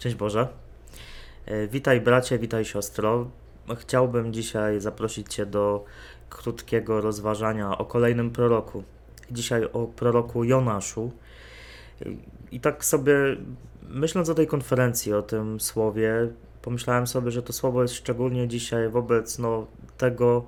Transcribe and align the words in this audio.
Szczęść 0.00 0.16
Boże. 0.16 0.48
E, 1.46 1.68
Witaj 1.68 2.00
bracie, 2.00 2.38
witaj 2.38 2.64
siostro. 2.64 3.30
Chciałbym 3.76 4.32
dzisiaj 4.32 4.80
zaprosić 4.80 5.34
Cię 5.34 5.46
do 5.46 5.84
krótkiego 6.30 7.00
rozważania 7.00 7.78
o 7.78 7.84
kolejnym 7.84 8.30
proroku. 8.30 8.84
Dzisiaj 9.30 9.64
o 9.72 9.86
proroku 9.86 10.44
Jonaszu. 10.44 11.12
E, 12.02 12.04
I 12.52 12.60
tak 12.60 12.84
sobie 12.84 13.14
myśląc 13.82 14.28
o 14.28 14.34
tej 14.34 14.46
konferencji, 14.46 15.14
o 15.14 15.22
tym 15.22 15.60
słowie, 15.60 16.28
pomyślałem 16.62 17.06
sobie, 17.06 17.30
że 17.30 17.42
to 17.42 17.52
słowo 17.52 17.82
jest 17.82 17.94
szczególnie 17.94 18.48
dzisiaj 18.48 18.88
wobec 18.88 19.38
no, 19.38 19.66
tego, 19.98 20.46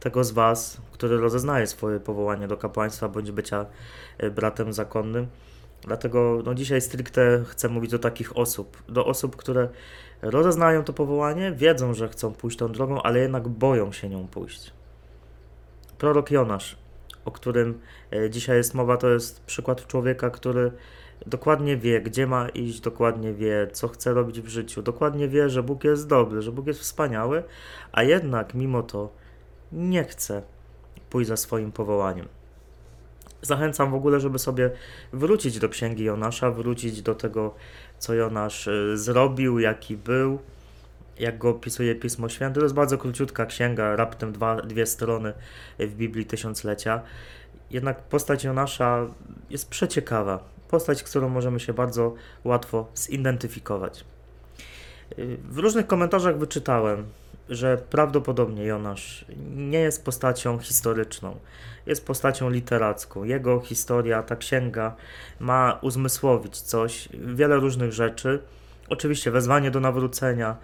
tego 0.00 0.24
z 0.24 0.30
Was, 0.30 0.80
który 0.92 1.16
rozeznaje 1.16 1.66
swoje 1.66 2.00
powołanie 2.00 2.48
do 2.48 2.56
kapłaństwa 2.56 3.08
bądź 3.08 3.30
bycia 3.30 3.66
e, 4.18 4.30
bratem 4.30 4.72
zakonnym. 4.72 5.26
Dlatego 5.84 6.42
no, 6.44 6.54
dzisiaj 6.54 6.80
stricte 6.80 7.44
chcę 7.46 7.68
mówić 7.68 7.90
do 7.90 7.98
takich 7.98 8.36
osób, 8.36 8.82
do 8.88 9.06
osób, 9.06 9.36
które 9.36 9.68
rozeznają 10.22 10.84
to 10.84 10.92
powołanie, 10.92 11.52
wiedzą, 11.52 11.94
że 11.94 12.08
chcą 12.08 12.34
pójść 12.34 12.56
tą 12.58 12.72
drogą, 12.72 13.02
ale 13.02 13.18
jednak 13.18 13.48
boją 13.48 13.92
się 13.92 14.08
nią 14.08 14.28
pójść. 14.28 14.72
Prorok 15.98 16.30
Jonasz, 16.30 16.78
o 17.24 17.30
którym 17.30 17.80
e, 18.12 18.30
dzisiaj 18.30 18.56
jest 18.56 18.74
mowa, 18.74 18.96
to 18.96 19.08
jest 19.08 19.44
przykład 19.44 19.86
człowieka, 19.86 20.30
który 20.30 20.72
dokładnie 21.26 21.76
wie, 21.76 22.00
gdzie 22.00 22.26
ma 22.26 22.48
iść, 22.48 22.80
dokładnie 22.80 23.32
wie, 23.32 23.68
co 23.72 23.88
chce 23.88 24.14
robić 24.14 24.40
w 24.40 24.48
życiu, 24.48 24.82
dokładnie 24.82 25.28
wie, 25.28 25.50
że 25.50 25.62
Bóg 25.62 25.84
jest 25.84 26.08
dobry, 26.08 26.42
że 26.42 26.52
Bóg 26.52 26.66
jest 26.66 26.80
wspaniały, 26.80 27.42
a 27.92 28.02
jednak 28.02 28.54
mimo 28.54 28.82
to 28.82 29.12
nie 29.72 30.04
chce 30.04 30.42
pójść 31.10 31.28
za 31.28 31.36
swoim 31.36 31.72
powołaniem. 31.72 32.28
Zachęcam 33.44 33.90
w 33.90 33.94
ogóle, 33.94 34.20
żeby 34.20 34.38
sobie 34.38 34.70
wrócić 35.12 35.58
do 35.58 35.68
księgi 35.68 36.04
Jonasza, 36.04 36.50
wrócić 36.50 37.02
do 37.02 37.14
tego, 37.14 37.54
co 37.98 38.14
Jonasz 38.14 38.66
y, 38.66 38.98
zrobił, 38.98 39.58
jaki 39.58 39.96
był, 39.96 40.38
jak 41.18 41.38
go 41.38 41.48
opisuje 41.48 41.94
Pismo 41.94 42.28
Święte. 42.28 42.60
To 42.60 42.64
jest 42.64 42.74
bardzo 42.74 42.98
króciutka 42.98 43.46
księga, 43.46 43.96
raptem 43.96 44.32
dwa, 44.32 44.56
dwie 44.56 44.86
strony 44.86 45.32
w 45.78 45.94
Biblii 45.94 46.26
Tysiąclecia. 46.26 47.00
Jednak 47.70 48.02
postać 48.02 48.44
Jonasza 48.44 49.06
jest 49.50 49.68
przeciekawa. 49.68 50.38
Postać, 50.68 50.98
z 50.98 51.02
którą 51.02 51.28
możemy 51.28 51.60
się 51.60 51.72
bardzo 51.72 52.14
łatwo 52.44 52.86
zidentyfikować. 52.94 54.04
Y, 55.18 55.38
W 55.50 55.58
różnych 55.58 55.86
komentarzach 55.86 56.38
wyczytałem, 56.38 57.04
że 57.48 57.78
prawdopodobnie 57.90 58.64
Jonasz 58.64 59.24
nie 59.56 59.78
jest 59.78 60.04
postacią 60.04 60.58
historyczną, 60.58 61.36
jest 61.86 62.06
postacią 62.06 62.50
literacką. 62.50 63.24
Jego 63.24 63.60
historia, 63.60 64.22
ta 64.22 64.36
księga 64.36 64.96
ma 65.40 65.78
uzmysłowić 65.82 66.60
coś, 66.60 67.08
wiele 67.12 67.56
różnych 67.56 67.92
rzeczy. 67.92 68.42
Oczywiście 68.88 69.30
wezwanie 69.30 69.70
do 69.70 69.80
nawrócenia, 69.80 70.56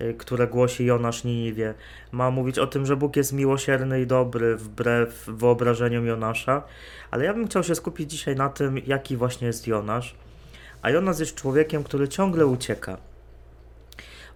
y, 0.00 0.14
które 0.14 0.46
głosi 0.46 0.84
Jonasz 0.84 1.24
Niniwie, 1.24 1.74
ma 2.12 2.30
mówić 2.30 2.58
o 2.58 2.66
tym, 2.66 2.86
że 2.86 2.96
Bóg 2.96 3.16
jest 3.16 3.32
miłosierny 3.32 4.00
i 4.00 4.06
dobry 4.06 4.56
wbrew 4.56 5.24
wyobrażeniom 5.26 6.06
Jonasza, 6.06 6.62
ale 7.10 7.24
ja 7.24 7.34
bym 7.34 7.46
chciał 7.46 7.64
się 7.64 7.74
skupić 7.74 8.10
dzisiaj 8.10 8.36
na 8.36 8.48
tym, 8.48 8.78
jaki 8.86 9.16
właśnie 9.16 9.46
jest 9.46 9.66
Jonasz. 9.66 10.14
A 10.82 10.90
Jonasz 10.90 11.18
jest 11.18 11.34
człowiekiem, 11.34 11.84
który 11.84 12.08
ciągle 12.08 12.46
ucieka. 12.46 12.96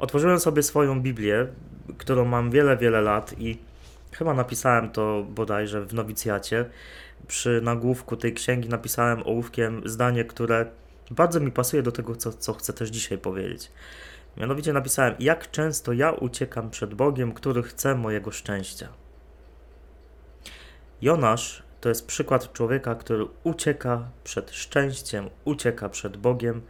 Otworzyłem 0.01 0.41
sobie 0.41 0.62
swoją 0.62 1.01
Biblię, 1.01 1.47
którą 1.98 2.25
mam 2.25 2.51
wiele, 2.51 2.77
wiele 2.77 3.01
lat 3.01 3.34
i 3.39 3.59
chyba 4.12 4.34
napisałem 4.34 4.91
to 4.91 5.27
bodajże 5.29 5.84
w 5.87 5.95
nowicjacie. 5.95 6.65
Przy 7.27 7.61
nagłówku 7.62 8.17
tej 8.17 8.34
księgi 8.34 8.69
napisałem 8.69 9.23
ołówkiem 9.23 9.83
zdanie, 9.84 10.25
które 10.25 10.66
bardzo 11.11 11.41
mi 11.41 11.53
pasuje 11.53 11.83
do 11.83 11.93
tego, 11.93 12.16
co, 12.16 12.33
co 12.33 12.53
chcę 12.53 12.72
też 12.72 12.91
dzisiaj 12.91 13.19
powiedzieć. 13.19 13.72
Mianowicie 14.37 14.72
napisałem, 14.72 15.15
jak 15.19 15.50
często 15.50 15.93
ja 15.93 16.12
uciekam 16.12 16.71
przed 16.71 16.94
Bogiem, 16.94 17.32
który 17.32 17.62
chce 17.62 17.94
mojego 17.94 18.31
szczęścia. 18.31 18.88
Jonasz 21.03 21.62
to 21.81 21.88
jest 21.88 22.06
przykład 22.06 22.53
człowieka, 22.53 22.94
który 22.94 23.27
ucieka 23.44 24.09
przed 24.25 24.50
szczęściem, 24.50 25.31
ucieka 25.44 25.88
przed 25.88 26.17
Bogiem, 26.17 26.62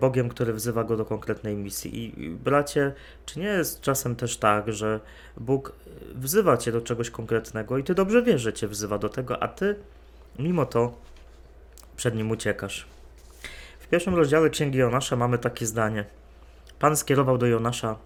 Bogiem, 0.00 0.28
który 0.28 0.52
wzywa 0.52 0.84
go 0.84 0.96
do 0.96 1.04
konkretnej 1.04 1.56
misji. 1.56 1.96
I 1.96 2.24
i, 2.24 2.30
bracie, 2.30 2.92
czy 3.26 3.40
nie 3.40 3.46
jest 3.46 3.80
czasem 3.80 4.16
też 4.16 4.36
tak, 4.36 4.72
że 4.72 5.00
Bóg 5.36 5.72
wzywa 6.14 6.56
cię 6.56 6.72
do 6.72 6.80
czegoś 6.80 7.10
konkretnego 7.10 7.78
i 7.78 7.84
ty 7.84 7.94
dobrze 7.94 8.22
wiesz, 8.22 8.40
że 8.40 8.52
cię 8.52 8.68
wzywa 8.68 8.98
do 8.98 9.08
tego, 9.08 9.42
a 9.42 9.48
ty 9.48 9.76
mimo 10.38 10.66
to 10.66 10.92
przed 11.96 12.14
nim 12.14 12.30
uciekasz? 12.30 12.86
W 13.78 13.88
pierwszym 13.88 14.14
rozdziale 14.14 14.50
Księgi 14.50 14.78
Jonasza 14.78 15.16
mamy 15.16 15.38
takie 15.38 15.66
zdanie. 15.66 16.04
Pan 16.78 16.96
skierował 16.96 17.38
do 17.38 17.46
Jonasza, 17.46 17.96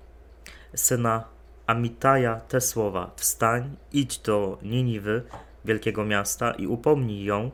syna 0.74 1.24
Amitaja, 1.66 2.40
te 2.40 2.60
słowa: 2.60 3.10
Wstań, 3.16 3.76
idź 3.92 4.18
do 4.18 4.58
Niniwy, 4.62 5.22
wielkiego 5.64 6.04
miasta, 6.04 6.50
i 6.50 6.66
upomnij 6.66 7.24
ją, 7.24 7.50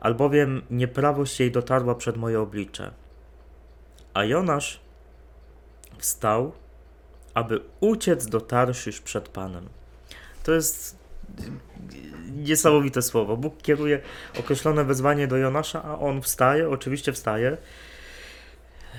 albowiem 0.00 0.62
nieprawość 0.70 1.40
jej 1.40 1.52
dotarła 1.52 1.94
przed 1.94 2.16
moje 2.16 2.40
oblicze. 2.40 2.90
A 4.16 4.24
Jonasz 4.24 4.80
wstał, 5.98 6.52
aby 7.34 7.60
uciec 7.80 8.26
do 8.26 8.40
Tarszysz 8.40 9.00
przed 9.00 9.28
Panem. 9.28 9.68
To 10.42 10.52
jest 10.52 10.98
niesamowite 12.36 13.02
słowo. 13.02 13.36
Bóg 13.36 13.62
kieruje 13.62 14.00
określone 14.40 14.84
wezwanie 14.84 15.28
do 15.28 15.36
Jonasza, 15.36 15.82
a 15.84 15.98
on 15.98 16.22
wstaje, 16.22 16.68
oczywiście 16.68 17.12
wstaje, 17.12 17.56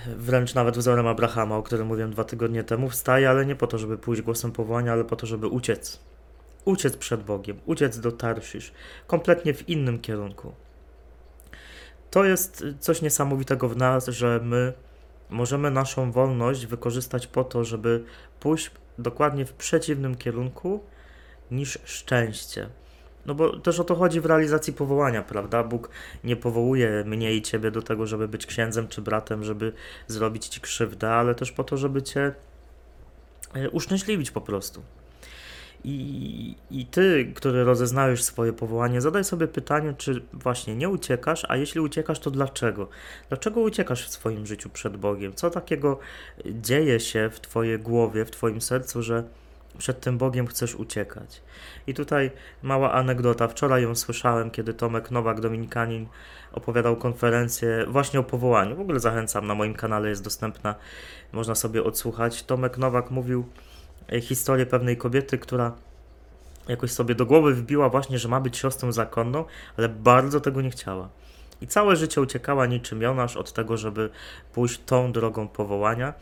wręcz 0.08 0.56
nawet 0.56 0.78
wzorem 0.78 1.08
Abrahama, 1.08 1.58
o 1.58 1.64
którym 1.64 1.88
mówiłem 1.88 2.12
dwa 2.12 2.24
tygodnie 2.24 2.64
temu, 2.64 2.90
wstaje, 2.90 3.30
ale 3.30 3.46
nie 3.46 3.56
po 3.56 3.68
to, 3.68 3.78
żeby 3.78 3.98
pójść 3.98 4.22
głosem 4.22 4.52
powołania, 4.52 4.94
ale 4.94 5.04
po 5.04 5.16
to, 5.16 5.28
żeby 5.28 5.48
uciec. 5.48 6.00
Uciec 6.66 6.98
przed 6.98 7.24
Bogiem, 7.24 7.60
uciec 7.66 8.00
do 8.00 8.12
Tarszysz, 8.12 8.72
kompletnie 9.08 9.54
w 9.54 9.70
innym 9.70 10.00
kierunku. 10.00 10.54
To 12.12 12.24
jest 12.24 12.66
coś 12.80 13.02
niesamowitego 13.02 13.70
w 13.70 13.78
nas, 13.78 14.08
że 14.08 14.40
my 14.44 14.74
możemy 15.30 15.72
naszą 15.72 16.12
wolność 16.12 16.66
wykorzystać 16.66 17.28
po 17.28 17.44
to, 17.44 17.64
żeby 17.64 18.04
pójść 18.40 18.72
dokładnie 18.98 19.46
w 19.46 19.54
przeciwnym 19.54 20.16
kierunku 20.16 20.84
niż 21.52 21.80
szczęście. 21.84 22.70
No 23.26 23.36
bo 23.36 23.60
też 23.60 23.80
o 23.80 23.84
to 23.84 23.96
chodzi 23.96 24.22
w 24.22 24.26
realizacji 24.26 24.74
powołania, 24.74 25.22
prawda? 25.22 25.64
Bóg 25.64 25.90
nie 26.24 26.36
powołuje 26.36 27.04
mnie 27.06 27.34
i 27.34 27.42
ciebie 27.42 27.72
do 27.72 27.82
tego, 27.82 28.08
żeby 28.08 28.28
być 28.28 28.46
księdzem 28.46 28.88
czy 28.88 29.02
bratem, 29.02 29.44
żeby 29.44 29.74
zrobić 30.08 30.48
ci 30.48 30.62
krzywdę, 30.62 31.10
ale 31.10 31.36
też 31.36 31.52
po 31.52 31.64
to, 31.64 31.78
żeby 31.78 32.04
cię 32.04 32.34
e, 33.54 33.70
uszczęśliwić 33.70 34.32
po 34.32 34.42
prostu. 34.42 34.82
I, 35.90 36.56
I 36.72 36.86
ty, 36.86 37.32
który 37.36 37.64
rozeznajesz 37.64 38.24
swoje 38.24 38.54
powołanie, 38.54 39.02
zadaj 39.02 39.24
sobie 39.24 39.48
pytanie, 39.48 39.94
czy 39.98 40.22
właśnie 40.34 40.76
nie 40.76 40.90
uciekasz, 40.90 41.46
a 41.50 41.56
jeśli 41.56 41.82
uciekasz, 41.82 42.20
to 42.20 42.32
dlaczego? 42.32 42.88
Dlaczego 43.30 43.62
uciekasz 43.62 44.08
w 44.08 44.12
swoim 44.12 44.46
życiu 44.46 44.70
przed 44.70 44.98
Bogiem? 44.98 45.34
Co 45.34 45.50
takiego 45.50 46.00
dzieje 46.46 47.00
się 47.00 47.30
w 47.34 47.40
twojej 47.40 47.80
głowie, 47.80 48.26
w 48.26 48.32
twoim 48.32 48.62
sercu, 48.62 49.04
że 49.04 49.24
przed 49.78 50.00
tym 50.00 50.18
Bogiem 50.18 50.48
chcesz 50.48 50.76
uciekać? 50.76 51.42
I 51.88 51.94
tutaj 51.94 52.32
mała 52.64 52.92
anegdota. 52.92 53.48
Wczoraj 53.48 53.84
ją 53.84 53.96
słyszałem, 53.96 54.52
kiedy 54.52 54.74
Tomek 54.74 55.12
Nowak, 55.12 55.42
Dominikanin, 55.42 56.08
opowiadał 56.52 56.96
konferencję 56.96 57.86
właśnie 57.88 58.20
o 58.20 58.24
powołaniu. 58.24 58.76
W 58.76 58.80
ogóle 58.80 59.00
zachęcam, 59.00 59.48
na 59.48 59.56
moim 59.56 59.74
kanale 59.74 60.10
jest 60.10 60.24
dostępna, 60.24 60.76
można 61.32 61.56
sobie 61.56 61.84
odsłuchać. 61.84 62.44
Tomek 62.44 62.78
Nowak 62.78 63.12
mówił 63.12 63.46
historię 64.22 64.66
pewnej 64.66 64.98
kobiety, 64.98 65.38
która 65.38 65.76
jakoś 66.68 66.92
sobie 66.92 67.16
do 67.16 67.26
głowy 67.26 67.54
wbiła 67.54 67.90
właśnie, 67.90 68.20
że 68.20 68.28
ma 68.28 68.40
być 68.40 68.58
siostrą 68.58 68.92
zakonną, 68.92 69.46
ale 69.78 69.90
bardzo 69.90 70.42
tego 70.42 70.62
nie 70.62 70.70
chciała. 70.70 71.10
I 71.62 71.68
całe 71.68 71.96
życie 71.96 72.22
uciekała 72.22 72.66
niczym 72.66 73.02
Jonasz 73.02 73.38
od 73.38 73.54
tego, 73.54 73.78
żeby 73.78 74.10
pójść 74.54 74.82
tą 74.86 75.12
drogą 75.12 75.48
powołania. 75.48 76.14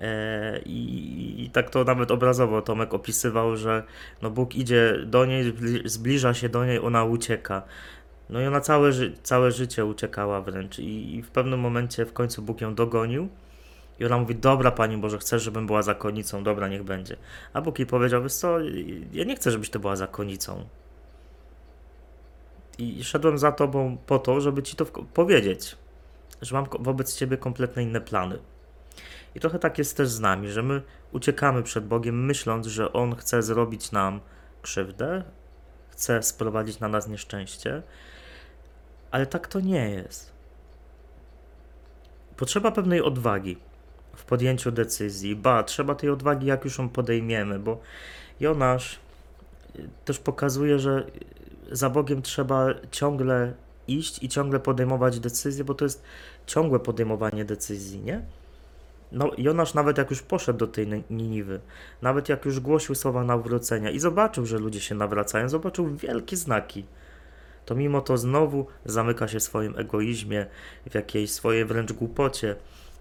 E, 0.00 0.60
I, 0.66 1.44
I 1.44 1.50
tak 1.50 1.70
to 1.70 1.84
nawet 1.84 2.10
obrazowo 2.10 2.62
Tomek 2.62 2.94
opisywał, 2.94 3.56
że 3.56 3.82
no 4.22 4.30
Bóg 4.30 4.54
idzie 4.54 4.98
do 5.06 5.26
niej, 5.26 5.52
zbli- 5.52 5.88
zbliża 5.88 6.34
się 6.34 6.48
do 6.48 6.64
niej, 6.64 6.78
ona 6.78 7.04
ucieka. 7.04 7.62
No 8.30 8.40
i 8.40 8.46
ona 8.46 8.60
całe, 8.60 8.90
całe 9.22 9.52
życie 9.52 9.84
uciekała 9.84 10.40
wręcz. 10.40 10.78
I, 10.78 11.14
I 11.14 11.22
w 11.22 11.30
pewnym 11.30 11.60
momencie 11.60 12.06
w 12.06 12.12
końcu 12.12 12.42
Bóg 12.42 12.60
ją 12.60 12.74
dogonił. 12.74 13.28
I 14.02 14.06
ona 14.06 14.18
mówi, 14.18 14.34
dobra 14.34 14.70
Pani 14.70 14.96
Boże, 14.96 15.18
chcesz, 15.18 15.42
żebym 15.42 15.66
była 15.66 15.82
zakonnicą, 15.82 16.44
dobra, 16.44 16.68
niech 16.68 16.82
będzie. 16.82 17.16
A 17.52 17.60
Bóg 17.60 17.78
jej 17.78 17.86
powiedział, 17.86 18.22
wiesz 18.22 18.34
co, 18.34 18.58
ja 19.12 19.24
nie 19.24 19.36
chcę, 19.36 19.50
żebyś 19.50 19.70
ty 19.70 19.78
była 19.78 19.96
zakonnicą. 19.96 20.64
I 22.78 23.04
szedłem 23.04 23.38
za 23.38 23.52
Tobą 23.52 23.96
po 24.06 24.18
to, 24.18 24.40
żeby 24.40 24.62
Ci 24.62 24.76
to 24.76 24.86
powiedzieć, 25.14 25.76
że 26.42 26.54
mam 26.54 26.66
wobec 26.78 27.16
Ciebie 27.16 27.36
kompletnie 27.36 27.82
inne 27.82 28.00
plany. 28.00 28.38
I 29.34 29.40
trochę 29.40 29.58
tak 29.58 29.78
jest 29.78 29.96
też 29.96 30.08
z 30.08 30.20
nami, 30.20 30.48
że 30.48 30.62
my 30.62 30.82
uciekamy 31.12 31.62
przed 31.62 31.86
Bogiem, 31.86 32.24
myśląc, 32.24 32.66
że 32.66 32.92
On 32.92 33.16
chce 33.16 33.42
zrobić 33.42 33.92
nam 33.92 34.20
krzywdę, 34.62 35.24
chce 35.90 36.22
sprowadzić 36.22 36.80
na 36.80 36.88
nas 36.88 37.08
nieszczęście, 37.08 37.82
ale 39.10 39.26
tak 39.26 39.48
to 39.48 39.60
nie 39.60 39.90
jest. 39.90 40.32
Potrzeba 42.36 42.72
pewnej 42.72 43.02
odwagi, 43.02 43.56
w 44.16 44.24
podjęciu 44.24 44.72
decyzji. 44.72 45.36
Ba, 45.36 45.62
trzeba 45.62 45.94
tej 45.94 46.10
odwagi, 46.10 46.46
jak 46.46 46.64
już 46.64 46.78
ją 46.78 46.88
podejmiemy, 46.88 47.58
bo 47.58 47.80
Jonasz 48.40 48.98
y, 49.76 49.88
też 50.04 50.18
pokazuje, 50.18 50.78
że 50.78 51.06
za 51.72 51.90
Bogiem 51.90 52.22
trzeba 52.22 52.66
ciągle 52.90 53.52
iść 53.88 54.22
i 54.22 54.28
ciągle 54.28 54.60
podejmować 54.60 55.20
decyzje, 55.20 55.64
bo 55.64 55.74
to 55.74 55.84
jest 55.84 56.02
ciągłe 56.46 56.80
podejmowanie 56.80 57.44
decyzji, 57.44 58.00
nie? 58.00 58.22
No, 59.12 59.30
Jonasz 59.38 59.74
nawet 59.74 59.98
jak 59.98 60.10
już 60.10 60.22
poszedł 60.22 60.58
do 60.58 60.66
tej 60.66 61.04
Niniwy, 61.10 61.60
nawet 62.02 62.28
jak 62.28 62.44
już 62.44 62.60
głosił 62.60 62.94
słowa 62.94 63.24
nawrócenia 63.24 63.90
i 63.90 63.98
zobaczył, 63.98 64.46
że 64.46 64.58
ludzie 64.58 64.80
się 64.80 64.94
nawracają, 64.94 65.48
zobaczył 65.48 65.96
wielkie 65.96 66.36
znaki, 66.36 66.84
to 67.66 67.74
mimo 67.74 68.00
to 68.00 68.16
znowu 68.16 68.66
zamyka 68.84 69.28
się 69.28 69.40
w 69.40 69.42
swoim 69.42 69.78
egoizmie, 69.78 70.46
w 70.90 70.94
jakiejś 70.94 71.30
swojej 71.30 71.64
wręcz 71.64 71.92
głupocie. 71.92 72.56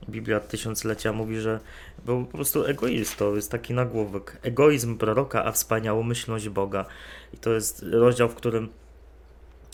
Biblia 0.09 0.39
tysiąclecia 0.39 1.13
mówi, 1.13 1.39
że 1.39 1.59
był 2.05 2.25
po 2.25 2.37
prostu 2.37 2.65
egoistą, 2.65 3.35
jest 3.35 3.51
taki 3.51 3.73
nagłówek. 3.73 4.37
Egoizm 4.43 4.97
proroka, 4.97 5.45
a 5.45 5.51
wspaniałomyślność 5.51 6.49
Boga. 6.49 6.85
I 7.33 7.37
to 7.37 7.49
jest 7.49 7.85
rozdział, 7.91 8.29
w 8.29 8.35
którym 8.35 8.69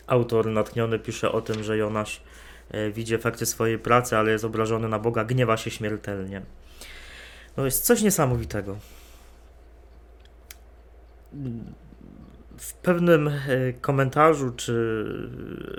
autor 0.08 0.48
natchniony 0.48 1.00
pisze 1.00 1.32
o 1.32 1.42
tym, 1.42 1.64
że 1.64 1.78
Jonasz 1.78 2.22
e, 2.72 2.92
widzi 2.92 3.16
efekty 3.16 3.46
swojej 3.46 3.80
pracy, 3.80 4.18
ale 4.18 4.32
jest 4.32 4.46
obrażony 4.46 4.90
na 4.90 5.00
Boga, 5.00 5.26
gniewa 5.26 5.58
się 5.58 5.72
śmiertelnie. 5.72 6.42
No 7.58 7.66
jest 7.66 7.86
coś 7.86 8.02
niesamowitego. 8.02 8.78
W 12.58 12.74
pewnym 12.74 13.28
e, 13.28 13.32
komentarzu 13.82 14.52
czy 14.52 14.74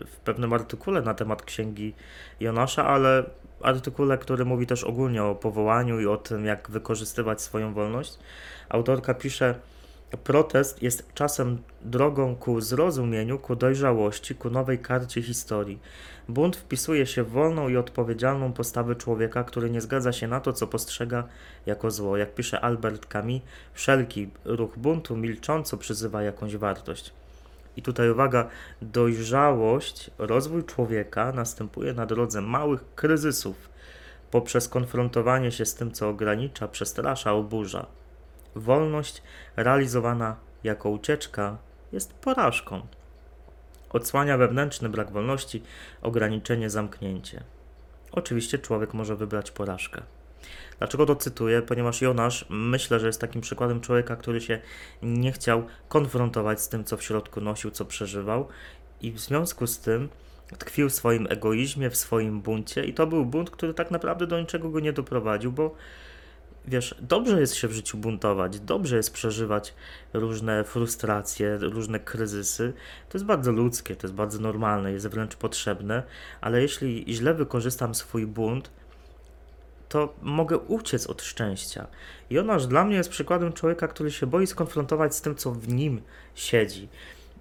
w 0.06 0.16
pewnym 0.24 0.52
artykule 0.52 1.02
na 1.02 1.14
temat 1.14 1.42
księgi 1.42 1.94
Jonasza, 2.40 2.86
ale 2.86 3.24
artykule, 3.62 4.18
który 4.18 4.44
mówi 4.44 4.66
też 4.66 4.84
ogólnie 4.84 5.24
o 5.24 5.34
powołaniu 5.34 6.00
i 6.00 6.06
o 6.06 6.16
tym, 6.16 6.44
jak 6.44 6.70
wykorzystywać 6.70 7.42
swoją 7.42 7.74
wolność, 7.74 8.18
autorka 8.68 9.14
pisze, 9.14 9.54
Protest 10.24 10.82
jest 10.82 11.14
czasem 11.14 11.58
drogą 11.82 12.36
ku 12.36 12.60
zrozumieniu, 12.60 13.38
ku 13.38 13.56
dojrzałości, 13.56 14.34
ku 14.34 14.50
nowej 14.50 14.78
karcie 14.78 15.22
historii. 15.22 15.78
Bunt 16.28 16.56
wpisuje 16.56 17.06
się 17.06 17.22
w 17.22 17.30
wolną 17.30 17.68
i 17.68 17.76
odpowiedzialną 17.76 18.52
postawę 18.52 18.96
człowieka, 18.96 19.44
który 19.44 19.70
nie 19.70 19.80
zgadza 19.80 20.12
się 20.12 20.28
na 20.28 20.40
to, 20.40 20.52
co 20.52 20.66
postrzega 20.66 21.24
jako 21.66 21.90
zło. 21.90 22.16
Jak 22.16 22.34
pisze 22.34 22.60
Albert 22.60 23.06
Camus, 23.06 23.40
wszelki 23.74 24.28
ruch 24.44 24.78
buntu 24.78 25.16
milcząco 25.16 25.76
przyzywa 25.76 26.22
jakąś 26.22 26.56
wartość. 26.56 27.12
I 27.78 27.82
tutaj 27.82 28.10
uwaga, 28.10 28.48
dojrzałość, 28.82 30.10
rozwój 30.18 30.64
człowieka 30.64 31.32
następuje 31.32 31.92
na 31.92 32.06
drodze 32.06 32.40
małych 32.40 32.94
kryzysów, 32.94 33.68
poprzez 34.30 34.68
konfrontowanie 34.68 35.52
się 35.52 35.64
z 35.64 35.74
tym, 35.74 35.92
co 35.92 36.08
ogranicza, 36.08 36.68
przestrasza, 36.68 37.32
oburza. 37.32 37.86
Wolność 38.54 39.22
realizowana 39.56 40.36
jako 40.64 40.90
ucieczka 40.90 41.58
jest 41.92 42.14
porażką. 42.14 42.86
Odsłania 43.90 44.38
wewnętrzny 44.38 44.88
brak 44.88 45.12
wolności, 45.12 45.62
ograniczenie, 46.02 46.70
zamknięcie. 46.70 47.44
Oczywiście 48.12 48.58
człowiek 48.58 48.94
może 48.94 49.16
wybrać 49.16 49.50
porażkę. 49.50 50.02
Dlaczego 50.78 51.06
to 51.06 51.16
cytuję? 51.16 51.62
Ponieważ 51.62 52.02
Jonasz 52.02 52.46
myślę, 52.50 53.00
że 53.00 53.06
jest 53.06 53.20
takim 53.20 53.40
przykładem 53.40 53.80
człowieka, 53.80 54.16
który 54.16 54.40
się 54.40 54.60
nie 55.02 55.32
chciał 55.32 55.66
konfrontować 55.88 56.60
z 56.60 56.68
tym, 56.68 56.84
co 56.84 56.96
w 56.96 57.02
środku 57.02 57.40
nosił, 57.40 57.70
co 57.70 57.84
przeżywał, 57.84 58.48
i 59.00 59.12
w 59.12 59.20
związku 59.20 59.66
z 59.66 59.78
tym 59.78 60.08
tkwił 60.58 60.88
w 60.88 60.94
swoim 60.94 61.26
egoizmie, 61.30 61.90
w 61.90 61.96
swoim 61.96 62.40
buncie, 62.40 62.84
i 62.84 62.94
to 62.94 63.06
był 63.06 63.24
bunt, 63.24 63.50
który 63.50 63.74
tak 63.74 63.90
naprawdę 63.90 64.26
do 64.26 64.40
niczego 64.40 64.70
go 64.70 64.80
nie 64.80 64.92
doprowadził, 64.92 65.52
bo 65.52 65.74
wiesz, 66.66 66.94
dobrze 67.00 67.40
jest 67.40 67.54
się 67.54 67.68
w 67.68 67.72
życiu 67.72 67.98
buntować, 67.98 68.60
dobrze 68.60 68.96
jest 68.96 69.12
przeżywać 69.12 69.74
różne 70.12 70.64
frustracje, 70.64 71.58
różne 71.58 72.00
kryzysy. 72.00 72.72
To 73.08 73.18
jest 73.18 73.24
bardzo 73.24 73.52
ludzkie, 73.52 73.96
to 73.96 74.06
jest 74.06 74.14
bardzo 74.14 74.38
normalne, 74.40 74.92
jest 74.92 75.06
wręcz 75.06 75.36
potrzebne, 75.36 76.02
ale 76.40 76.62
jeśli 76.62 77.04
źle 77.08 77.34
wykorzystam 77.34 77.94
swój 77.94 78.26
bunt, 78.26 78.70
to 79.88 80.14
mogę 80.22 80.58
uciec 80.58 81.06
od 81.06 81.22
szczęścia. 81.22 81.86
I 82.30 82.38
ona 82.38 82.58
dla 82.58 82.84
mnie 82.84 82.96
jest 82.96 83.10
przykładem 83.10 83.52
człowieka, 83.52 83.88
który 83.88 84.10
się 84.10 84.26
boi 84.26 84.46
skonfrontować 84.46 85.14
z 85.14 85.20
tym, 85.20 85.34
co 85.34 85.52
w 85.52 85.68
nim 85.68 86.02
siedzi. 86.34 86.88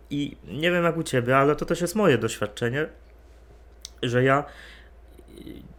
I 0.10 0.38
nie 0.48 0.72
wiem 0.72 0.84
jak 0.84 0.98
u 0.98 1.04
ciebie, 1.04 1.38
ale 1.38 1.56
to 1.56 1.66
też 1.66 1.82
jest 1.82 1.96
moje 1.96 2.18
doświadczenie, 2.18 2.90
że 4.04 4.24
ja 4.24 4.44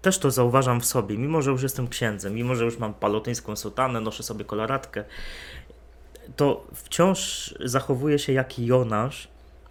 też 0.02 0.18
to 0.18 0.30
zauważam 0.30 0.80
w 0.80 0.84
sobie, 0.84 1.18
mimo 1.18 1.42
że 1.42 1.50
już 1.50 1.62
jestem 1.62 1.88
księdzem, 1.88 2.34
mimo 2.34 2.54
że 2.54 2.64
już 2.64 2.78
mam 2.78 2.94
palotyńską 2.94 3.56
sutanę, 3.56 4.00
noszę 4.00 4.22
sobie 4.22 4.44
koloratkę, 4.44 5.04
to 6.36 6.66
wciąż 6.74 7.54
zachowuję 7.64 8.18
się 8.18 8.32
jak 8.32 8.58
Jonasz, 8.58 9.28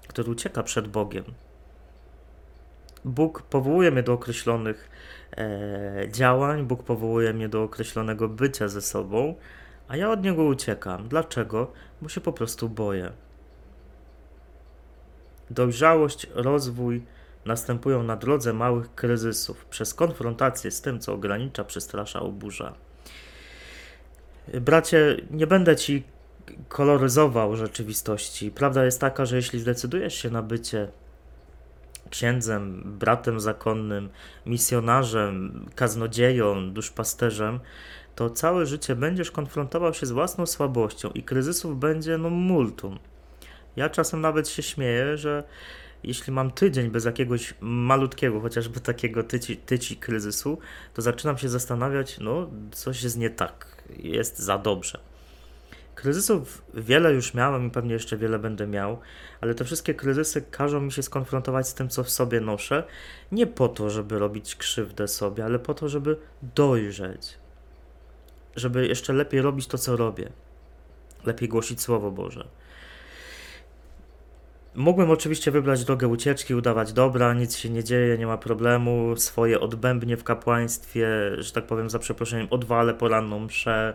który 0.07 0.31
ucieka 0.31 0.63
przed 0.63 0.87
Bogiem. 0.87 1.23
Bóg 3.07 3.41
powołuje 3.41 3.91
mnie 3.91 4.03
do 4.03 4.13
określonych 4.13 4.89
e, 5.37 6.07
działań, 6.11 6.65
Bóg 6.65 6.83
powołuje 6.83 7.33
mnie 7.33 7.49
do 7.49 7.63
określonego 7.63 8.29
bycia 8.29 8.67
ze 8.67 8.81
sobą, 8.81 9.35
a 9.87 9.97
ja 9.97 10.11
od 10.11 10.23
niego 10.23 10.43
uciekam. 10.43 11.07
Dlaczego? 11.07 11.71
Bo 12.01 12.09
się 12.09 12.21
po 12.21 12.33
prostu 12.33 12.69
boję. 12.69 13.11
Dojrzałość, 15.49 16.27
rozwój, 16.33 17.03
następują 17.45 18.03
na 18.03 18.15
drodze 18.15 18.53
małych 18.53 18.95
kryzysów, 18.95 19.65
przez 19.65 19.93
konfrontację 19.93 20.71
z 20.71 20.81
tym, 20.81 20.99
co 20.99 21.13
ogranicza, 21.13 21.63
przestrasza, 21.63 22.19
oburza. 22.19 22.73
Bracie, 24.53 25.17
nie 25.31 25.47
będę 25.47 25.75
ci 25.75 26.03
koloryzował 26.69 27.55
rzeczywistości. 27.55 28.51
Prawda 28.51 28.85
jest 28.85 29.01
taka, 29.01 29.25
że 29.25 29.35
jeśli 29.35 29.59
zdecydujesz 29.59 30.15
się 30.15 30.29
na 30.29 30.41
bycie 30.41 30.87
księdzem, 32.09 32.81
bratem 32.85 33.39
zakonnym, 33.39 34.09
misjonarzem, 34.45 35.65
kaznodzieją, 35.75 36.73
duszpasterzem, 36.73 37.59
to 38.15 38.29
całe 38.29 38.65
życie 38.65 38.95
będziesz 38.95 39.31
konfrontował 39.31 39.93
się 39.93 40.05
z 40.05 40.11
własną 40.11 40.45
słabością 40.45 41.09
i 41.09 41.23
kryzysów 41.23 41.79
będzie 41.79 42.17
no 42.17 42.29
multum. 42.29 42.99
Ja 43.75 43.89
czasem 43.89 44.21
nawet 44.21 44.49
się 44.49 44.63
śmieję, 44.63 45.17
że 45.17 45.43
jeśli 46.03 46.33
mam 46.33 46.51
tydzień 46.51 46.89
bez 46.89 47.05
jakiegoś 47.05 47.53
malutkiego, 47.61 48.41
chociażby 48.41 48.79
takiego 48.79 49.23
tyci, 49.23 49.57
tyci 49.57 49.97
kryzysu, 49.97 50.57
to 50.93 51.01
zaczynam 51.01 51.37
się 51.37 51.49
zastanawiać, 51.49 52.19
no 52.19 52.49
coś 52.71 53.03
jest 53.03 53.17
nie 53.17 53.29
tak, 53.29 53.83
jest 53.97 54.39
za 54.39 54.57
dobrze. 54.57 54.99
Kryzysów 55.97 56.61
wiele 56.73 57.13
już 57.13 57.33
miałem 57.33 57.67
i 57.67 57.71
pewnie 57.71 57.93
jeszcze 57.93 58.17
wiele 58.17 58.39
będę 58.39 58.67
miał, 58.67 58.99
ale 59.41 59.55
te 59.55 59.65
wszystkie 59.65 59.93
kryzysy 59.93 60.41
każą 60.41 60.81
mi 60.81 60.91
się 60.91 61.03
skonfrontować 61.03 61.67
z 61.67 61.73
tym, 61.73 61.89
co 61.89 62.03
w 62.03 62.09
sobie 62.09 62.41
noszę, 62.41 62.83
nie 63.31 63.47
po 63.47 63.67
to, 63.67 63.89
żeby 63.89 64.19
robić 64.19 64.55
krzywdę 64.55 65.07
sobie, 65.07 65.45
ale 65.45 65.59
po 65.59 65.73
to, 65.73 65.89
żeby 65.89 66.17
dojrzeć, 66.55 67.37
żeby 68.55 68.87
jeszcze 68.87 69.13
lepiej 69.13 69.41
robić 69.41 69.67
to, 69.67 69.77
co 69.77 69.95
robię, 69.95 70.29
lepiej 71.25 71.49
głosić 71.49 71.81
Słowo 71.81 72.11
Boże. 72.11 72.47
Mógłbym 74.77 75.11
oczywiście 75.11 75.51
wybrać 75.51 75.85
drogę 75.85 76.07
ucieczki, 76.07 76.55
udawać 76.55 76.93
dobra, 76.93 77.33
nic 77.33 77.57
się 77.57 77.69
nie 77.69 77.83
dzieje, 77.83 78.17
nie 78.17 78.27
ma 78.27 78.37
problemu, 78.37 79.15
swoje 79.15 79.59
odbębnie 79.59 80.17
w 80.17 80.23
kapłaństwie, 80.23 81.07
że 81.37 81.51
tak 81.51 81.65
powiem 81.65 81.89
za 81.89 81.99
przeproszeniem, 81.99 82.47
odwalę 82.49 82.93
poranną 82.93 83.39
mszę 83.39 83.93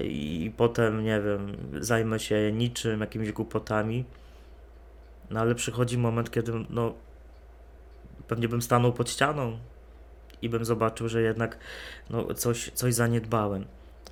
i 0.00 0.52
potem, 0.56 1.04
nie 1.04 1.20
wiem, 1.20 1.56
zajmę 1.80 2.20
się 2.20 2.52
niczym, 2.52 3.00
jakimiś 3.00 3.32
głupotami. 3.32 4.04
No 5.30 5.40
ale 5.40 5.54
przychodzi 5.54 5.98
moment, 5.98 6.30
kiedy 6.30 6.52
no 6.70 6.94
pewnie 8.28 8.48
bym 8.48 8.62
stanął 8.62 8.92
pod 8.92 9.10
ścianą 9.10 9.58
i 10.42 10.48
bym 10.48 10.64
zobaczył, 10.64 11.08
że 11.08 11.22
jednak 11.22 11.58
no, 12.10 12.34
coś, 12.34 12.70
coś 12.70 12.94
zaniedbałem. 12.94 13.64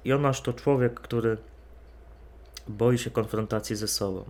Jonasz 0.04 0.40
to 0.40 0.52
człowiek, 0.52 0.94
który 0.94 1.36
boi 2.68 2.98
się 2.98 3.10
konfrontacji 3.10 3.76
ze 3.76 3.88
sobą. 3.88 4.24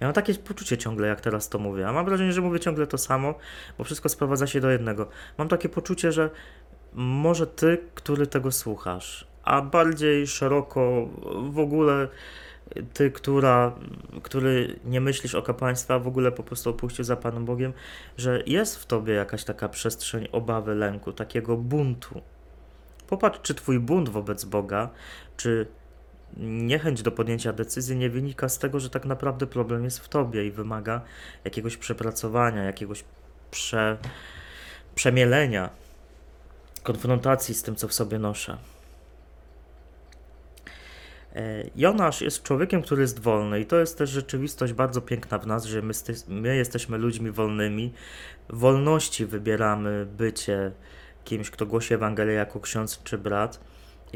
Ja 0.00 0.06
mam 0.06 0.14
takie 0.14 0.34
poczucie 0.34 0.78
ciągle, 0.78 1.08
jak 1.08 1.20
teraz 1.20 1.48
to 1.48 1.58
mówię. 1.58 1.88
A 1.88 1.92
mam 1.92 2.04
wrażenie, 2.04 2.32
że 2.32 2.40
mówię 2.40 2.60
ciągle 2.60 2.86
to 2.86 2.98
samo, 2.98 3.34
bo 3.78 3.84
wszystko 3.84 4.08
sprowadza 4.08 4.46
się 4.46 4.60
do 4.60 4.70
jednego. 4.70 5.08
Mam 5.38 5.48
takie 5.48 5.68
poczucie, 5.68 6.12
że 6.12 6.30
może 6.92 7.46
ty, 7.46 7.78
który 7.94 8.26
tego 8.26 8.52
słuchasz, 8.52 9.26
a 9.42 9.62
bardziej 9.62 10.26
szeroko 10.26 11.08
w 11.50 11.58
ogóle 11.58 12.08
ty, 12.92 13.10
która, 13.10 13.72
który 14.22 14.78
nie 14.84 15.00
myślisz 15.00 15.34
o 15.34 15.42
kapłaństwie, 15.42 15.94
a 15.94 15.98
w 15.98 16.08
ogóle 16.08 16.32
po 16.32 16.42
prostu 16.42 16.70
opuścił 16.70 17.04
za 17.04 17.16
Panem 17.16 17.44
Bogiem, 17.44 17.72
że 18.16 18.42
jest 18.46 18.76
w 18.76 18.86
tobie 18.86 19.14
jakaś 19.14 19.44
taka 19.44 19.68
przestrzeń 19.68 20.28
obawy, 20.32 20.74
lęku, 20.74 21.12
takiego 21.12 21.56
buntu. 21.56 22.20
Popatrz, 23.08 23.40
czy 23.42 23.54
twój 23.54 23.80
bunt 23.80 24.08
wobec 24.08 24.44
Boga, 24.44 24.88
czy 25.36 25.66
niechęć 26.36 27.02
do 27.02 27.12
podjęcia 27.12 27.52
decyzji 27.52 27.96
nie 27.96 28.10
wynika 28.10 28.48
z 28.48 28.58
tego, 28.58 28.80
że 28.80 28.90
tak 28.90 29.04
naprawdę 29.04 29.46
problem 29.46 29.84
jest 29.84 29.98
w 29.98 30.08
tobie 30.08 30.46
i 30.46 30.50
wymaga 30.50 31.00
jakiegoś 31.44 31.76
przepracowania, 31.76 32.62
jakiegoś 32.64 33.04
prze, 33.50 33.98
przemielenia. 34.94 35.70
konfrontacji 36.82 37.54
z 37.54 37.62
tym, 37.62 37.76
co 37.76 37.88
w 37.88 37.94
sobie 37.94 38.18
noszę. 38.18 38.58
E, 41.36 41.64
Jonasz 41.76 42.20
jest 42.20 42.42
człowiekiem, 42.42 42.82
który 42.82 43.02
jest 43.02 43.18
wolny, 43.18 43.60
i 43.60 43.66
to 43.66 43.76
jest 43.76 43.98
też 43.98 44.10
rzeczywistość 44.10 44.72
bardzo 44.72 45.00
piękna 45.00 45.38
w 45.38 45.46
nas, 45.46 45.64
że 45.64 45.82
my, 45.82 45.92
my 46.28 46.56
jesteśmy 46.56 46.98
ludźmi 46.98 47.30
wolnymi. 47.30 47.92
Wolności 48.48 49.26
wybieramy 49.26 50.06
bycie 50.06 50.72
kimś, 51.24 51.50
kto 51.50 51.66
głosi 51.66 51.94
Ewangelię 51.94 52.32
jako 52.32 52.60
ksiądz 52.60 53.02
czy 53.04 53.18
brat. 53.18 53.60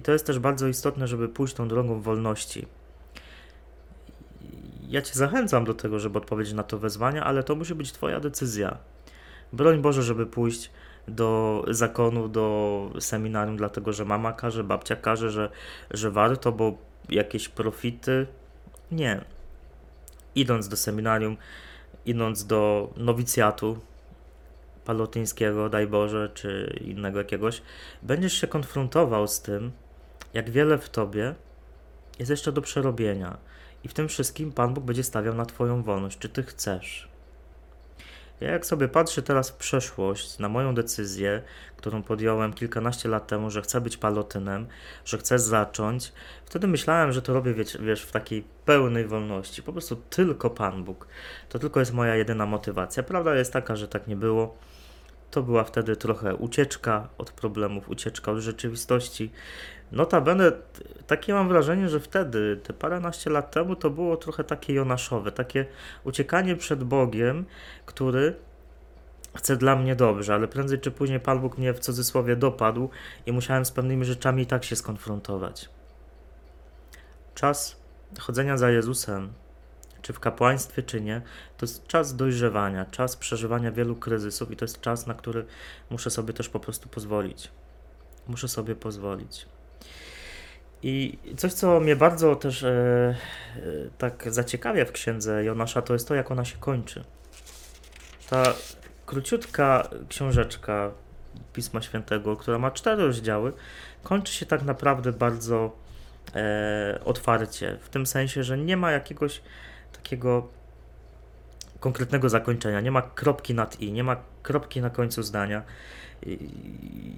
I 0.01 0.03
to 0.03 0.13
jest 0.13 0.27
też 0.27 0.39
bardzo 0.39 0.69
istotne, 0.69 1.07
żeby 1.07 1.29
pójść 1.29 1.55
tą 1.55 1.69
drogą 1.69 2.01
wolności. 2.01 2.67
Ja 4.89 5.03
Cię 5.03 5.15
zachęcam 5.15 5.65
do 5.65 5.75
tego, 5.75 5.99
żeby 5.99 6.19
odpowiedzieć 6.19 6.55
na 6.55 6.63
to 6.63 6.79
wezwanie, 6.79 7.25
ale 7.25 7.43
to 7.43 7.55
musi 7.55 7.75
być 7.75 7.93
Twoja 7.93 8.21
decyzja. 8.21 8.79
Broń 9.53 9.83
Boże, 9.83 10.03
żeby 10.03 10.27
pójść 10.27 10.71
do 11.09 11.65
zakonu, 11.69 12.29
do 12.29 12.91
seminarium, 13.01 13.57
dlatego 13.57 13.93
że 13.93 14.05
mama 14.05 14.33
każe, 14.33 14.65
babcia 14.65 14.97
każe, 14.97 15.31
że, 15.31 15.51
że 15.91 16.11
warto, 16.11 16.53
bo 16.53 16.79
jakieś 17.09 17.49
profity. 17.49 18.27
Nie. 18.93 19.25
Idąc 20.35 20.69
do 20.69 20.77
seminarium, 20.77 21.37
idąc 22.07 22.47
do 22.47 22.93
nowicjatu 22.97 23.79
palotyńskiego, 24.85 25.69
daj 25.69 25.87
Boże, 25.87 26.31
czy 26.35 26.79
innego 26.81 27.19
jakiegoś, 27.19 27.63
będziesz 28.03 28.33
się 28.33 28.47
konfrontował 28.47 29.29
z 29.29 29.43
tym, 29.43 29.73
jak 30.35 30.51
wiele 30.51 30.79
w 30.79 30.89
tobie 30.89 31.35
jest 32.19 32.31
jeszcze 32.31 32.53
do 32.53 32.63
przerobienia. 32.63 33.39
I 33.85 33.89
w 33.89 33.95
tym 33.95 34.09
wszystkim 34.09 34.53
Pan 34.53 34.75
Bóg 34.75 34.85
będzie 34.85 35.05
stawiał 35.05 35.35
na 35.35 35.47
Twoją 35.47 35.83
wolność, 35.83 36.19
czy 36.19 36.29
Ty 36.29 36.43
chcesz. 36.43 37.11
Ja 38.41 38.51
jak 38.51 38.67
sobie 38.67 38.89
patrzę 38.89 39.23
teraz 39.23 39.51
w 39.51 39.57
przeszłość, 39.57 40.39
na 40.39 40.49
moją 40.49 40.75
decyzję, 40.75 41.43
którą 41.77 42.03
podjąłem 42.03 42.53
kilkanaście 42.53 43.09
lat 43.09 43.27
temu, 43.27 43.51
że 43.51 43.63
chcę 43.63 43.81
być 43.81 43.97
palotynem, 43.97 44.67
że 45.05 45.19
chcę 45.19 45.39
zacząć, 45.39 46.13
wtedy 46.45 46.67
myślałem, 46.67 47.13
że 47.13 47.23
to 47.23 47.35
robię, 47.35 47.55
wiesz, 47.55 47.79
wiesz, 47.81 48.03
w 48.03 48.13
takiej 48.13 48.45
pełnej 48.65 49.07
wolności. 49.07 49.63
Po 49.63 49.73
prostu 49.73 49.97
tylko 49.97 50.51
Pan 50.51 50.85
Bóg. 50.85 51.07
To 51.49 51.59
tylko 51.59 51.81
jest 51.81 51.93
moja 51.93 52.17
jedyna 52.17 52.47
motywacja. 52.47 53.03
Prawda 53.03 53.35
jest 53.35 53.53
taka, 53.53 53.77
że 53.77 53.89
tak 53.89 54.07
nie 54.07 54.17
było. 54.17 54.57
To 55.31 55.43
była 55.43 55.65
wtedy 55.65 55.97
trochę 55.97 56.35
ucieczka 56.35 57.09
od 57.19 57.31
problemów, 57.31 57.89
ucieczka 57.89 58.33
od 58.33 58.39
rzeczywistości. 58.39 59.31
Notabene, 59.93 60.53
takie 61.07 61.35
mam 61.35 61.49
wrażenie, 61.49 61.89
że 61.89 62.01
wtedy, 62.01 62.61
te 62.63 62.73
paręnaście 62.73 63.31
lat 63.31 63.51
temu, 63.51 63.77
to 63.77 63.91
było 63.91 64.17
trochę 64.17 64.45
takie 64.45 64.73
jonaszowe, 64.75 65.33
takie 65.33 65.67
uciekanie 66.05 66.57
przed 66.57 66.85
Bogiem, 66.85 67.45
który 67.87 68.35
chce 69.37 69.57
dla 69.57 69.77
mnie 69.77 69.97
dobrze, 69.97 70.35
ale 70.35 70.49
prędzej 70.49 70.81
czy 70.81 70.91
później 70.91 71.21
Pan 71.21 71.41
Bóg 71.41 71.59
mnie 71.59 71.73
w 71.73 71.79
cudzysłowie 71.79 72.37
dopadł 72.37 72.91
i 73.27 73.33
musiałem 73.33 73.65
z 73.65 73.71
pewnymi 73.71 74.05
rzeczami 74.05 74.47
tak 74.47 74.65
się 74.65 74.77
skonfrontować. 74.77 75.69
Czas 77.35 77.77
chodzenia 78.19 78.57
za 78.57 78.71
Jezusem, 78.71 79.33
czy 80.03 80.13
w 80.13 80.21
kapłaństwie, 80.21 80.83
czy 80.83 81.01
nie, 81.01 81.23
to 81.57 81.67
jest 81.67 81.87
czas 81.87 82.17
dojrzewania, 82.17 82.85
czas 82.85 83.17
przeżywania 83.17 83.73
wielu 83.73 83.97
kryzysów 83.97 84.51
i 84.51 84.57
to 84.57 84.65
jest 84.65 84.81
czas, 84.81 85.07
na 85.07 85.15
który 85.15 85.47
muszę 85.91 86.11
sobie 86.11 86.35
też 86.35 86.49
po 86.49 86.61
prostu 86.61 86.89
pozwolić. 86.89 87.51
Muszę 88.29 88.49
sobie 88.49 88.75
pozwolić. 88.75 89.47
I 90.83 91.19
coś, 91.37 91.53
co 91.53 91.81
mnie 91.81 91.97
bardzo 91.97 92.37
też 92.37 92.63
e, 92.63 92.69
e, 92.69 93.17
tak 93.99 94.25
zaciekawia 94.27 94.85
w 94.85 94.93
księdze 94.93 95.45
Jonasza, 95.45 95.83
to 95.83 95.93
jest 95.93 96.09
to, 96.09 96.15
jak 96.15 96.31
ona 96.31 96.45
się 96.45 96.59
kończy. 96.59 97.05
Ta 98.31 98.43
króciutka 99.07 99.89
książeczka 100.09 100.91
Pisma 101.53 101.83
Świętego, 101.83 102.37
która 102.37 102.59
ma 102.59 102.71
cztery 102.71 103.07
rozdziały, 103.07 103.53
kończy 104.03 104.33
się 104.33 104.47
tak 104.47 104.63
naprawdę 104.63 105.13
bardzo 105.13 105.77
e, 106.35 107.01
otwarcie. 107.05 107.79
W 107.81 107.89
tym 107.89 108.07
sensie, 108.07 108.45
że 108.45 108.59
nie 108.59 108.77
ma 108.77 108.91
jakiegoś 108.91 109.43
takiego 109.93 110.49
konkretnego 111.81 112.29
zakończenia, 112.29 112.81
nie 112.81 112.91
ma 112.91 113.03
kropki 113.03 113.55
nad 113.55 113.81
i, 113.81 113.93
nie 113.93 114.05
ma 114.05 114.17
kropki 114.43 114.81
na 114.81 114.91
końcu 114.91 115.23
zdania. 115.23 115.63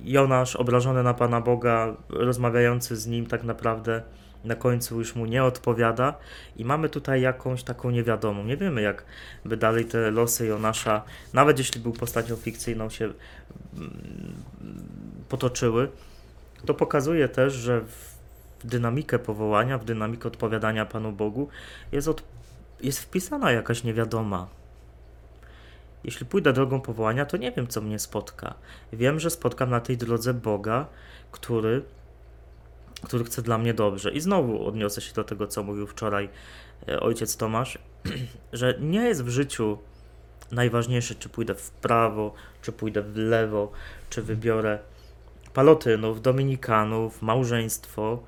Jonasz 0.04 0.56
obrażony 0.56 1.02
na 1.02 1.14
Pana 1.14 1.40
Boga, 1.40 1.96
rozmawiający 2.08 2.96
z 2.96 3.06
nim 3.06 3.26
tak 3.26 3.44
naprawdę 3.44 4.02
na 4.44 4.54
końcu 4.54 4.98
już 4.98 5.14
mu 5.14 5.26
nie 5.26 5.44
odpowiada 5.44 6.14
i 6.56 6.64
mamy 6.64 6.88
tutaj 6.88 7.20
jakąś 7.20 7.62
taką 7.62 7.90
niewiadomą. 7.90 8.44
Nie 8.44 8.56
wiemy, 8.56 8.82
jak 8.82 9.04
by 9.44 9.56
dalej 9.56 9.84
te 9.84 10.10
losy 10.10 10.46
Jonasza, 10.46 11.02
nawet 11.32 11.58
jeśli 11.58 11.80
był 11.80 11.92
postacią 11.92 12.36
fikcyjną, 12.36 12.90
się 12.90 13.04
mm, 13.04 13.12
potoczyły. 15.28 15.88
To 16.66 16.74
pokazuje 16.74 17.28
też, 17.28 17.52
że 17.52 17.80
w 17.80 18.66
dynamikę 18.66 19.18
powołania, 19.18 19.78
w 19.78 19.84
dynamikę 19.84 20.28
odpowiadania 20.28 20.86
Panu 20.86 21.12
Bogu 21.12 21.48
jest, 21.92 22.08
od, 22.08 22.22
jest 22.82 23.00
wpisana 23.00 23.52
jakaś 23.52 23.84
niewiadoma. 23.84 24.48
Jeśli 26.04 26.26
pójdę 26.26 26.52
drogą 26.52 26.80
powołania, 26.80 27.26
to 27.26 27.36
nie 27.36 27.52
wiem, 27.52 27.66
co 27.66 27.80
mnie 27.80 27.98
spotka. 27.98 28.54
Wiem, 28.92 29.20
że 29.20 29.30
spotkam 29.30 29.70
na 29.70 29.80
tej 29.80 29.96
drodze 29.96 30.34
Boga, 30.34 30.86
który, 31.32 31.82
który 33.04 33.24
chce 33.24 33.42
dla 33.42 33.58
mnie 33.58 33.74
dobrze. 33.74 34.10
I 34.10 34.20
znowu 34.20 34.66
odniosę 34.66 35.00
się 35.00 35.14
do 35.14 35.24
tego, 35.24 35.46
co 35.46 35.62
mówił 35.62 35.86
wczoraj 35.86 36.28
e, 36.88 37.00
ojciec 37.00 37.36
Tomasz, 37.36 37.78
że 38.52 38.74
nie 38.80 39.00
jest 39.00 39.24
w 39.24 39.28
życiu 39.28 39.78
najważniejsze, 40.52 41.14
czy 41.14 41.28
pójdę 41.28 41.54
w 41.54 41.70
prawo, 41.70 42.34
czy 42.62 42.72
pójdę 42.72 43.02
w 43.02 43.16
lewo, 43.16 43.72
czy 44.10 44.22
wybiorę 44.22 44.78
palotynów, 45.54 46.22
dominikanów, 46.22 47.22
małżeństwo. 47.22 48.22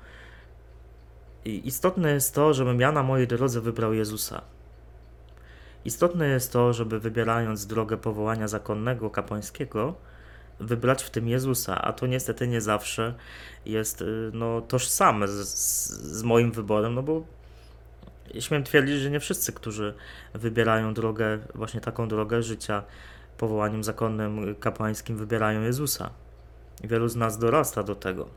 Istotne 1.45 2.11
jest 2.11 2.35
to, 2.35 2.53
żebym 2.53 2.79
ja 2.79 2.91
na 2.91 3.03
mojej 3.03 3.27
drodze 3.27 3.61
wybrał 3.61 3.93
Jezusa. 3.93 4.41
Istotne 5.85 6.27
jest 6.27 6.53
to, 6.53 6.73
żeby 6.73 6.99
wybierając 6.99 7.67
drogę 7.67 7.97
powołania 7.97 8.47
zakonnego, 8.47 9.09
kapłańskiego, 9.09 9.95
wybrać 10.59 11.03
w 11.03 11.09
tym 11.09 11.27
Jezusa, 11.27 11.81
a 11.81 11.93
to 11.93 12.07
niestety 12.07 12.47
nie 12.47 12.61
zawsze 12.61 13.13
jest 13.65 14.01
y, 14.01 14.31
no, 14.33 14.61
tożsame 14.61 15.27
z, 15.27 15.47
z 15.89 16.23
moim 16.23 16.51
wyborem, 16.51 16.95
no 16.95 17.03
bo 17.03 17.23
śmiem 18.39 18.63
twierdzić, 18.63 18.95
że 18.95 19.11
nie 19.11 19.19
wszyscy, 19.19 19.53
którzy 19.53 19.93
wybierają 20.33 20.93
drogę, 20.93 21.39
właśnie 21.55 21.81
taką 21.81 22.07
drogę 22.07 22.43
życia 22.43 22.83
powołaniem 23.37 23.83
zakonnym, 23.83 24.55
kapłańskim, 24.55 25.17
wybierają 25.17 25.61
Jezusa. 25.61 26.09
Wielu 26.83 27.07
z 27.07 27.15
nas 27.15 27.37
dorasta 27.37 27.83
do 27.83 27.95
tego. 27.95 28.29